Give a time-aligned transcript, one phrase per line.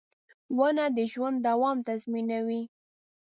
[0.57, 2.61] •ونه د ژوند دوام تضمینوي.